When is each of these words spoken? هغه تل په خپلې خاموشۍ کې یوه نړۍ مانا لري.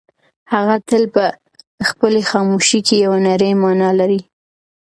هغه 0.53 0.75
تل 0.87 1.03
په 1.15 1.23
خپلې 1.89 2.21
خاموشۍ 2.29 2.79
کې 2.87 2.95
یوه 3.05 3.19
نړۍ 3.29 3.51
مانا 3.61 3.89
لري. 3.99 4.21